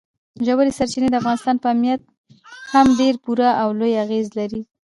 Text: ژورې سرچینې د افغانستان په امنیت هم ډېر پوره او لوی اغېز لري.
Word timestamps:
ژورې 0.45 0.71
سرچینې 0.77 1.07
د 1.11 1.15
افغانستان 1.21 1.55
په 1.59 1.67
امنیت 1.73 2.01
هم 2.73 2.85
ډېر 2.99 3.13
پوره 3.23 3.49
او 3.61 3.67
لوی 3.79 3.93
اغېز 4.05 4.27
لري. 4.39 4.61